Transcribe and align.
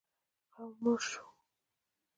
قوم 0.53 0.73
مړ 0.83 0.99
شو. 1.09 1.25